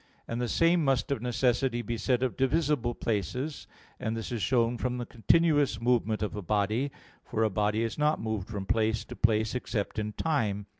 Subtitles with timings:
[0.25, 0.33] 1.
[0.33, 3.67] And the same must of necessity be said of divisible places:
[3.99, 6.89] and this is shown from the continuous movement of a body.
[7.23, 10.65] For a body is not moved from place to place except in time.